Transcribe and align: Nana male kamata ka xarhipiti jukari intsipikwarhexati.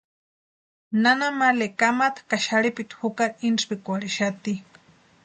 Nana 1.03 1.27
male 1.39 1.67
kamata 1.79 2.21
ka 2.29 2.37
xarhipiti 2.45 2.95
jukari 3.01 3.35
intsipikwarhexati. 3.47 4.53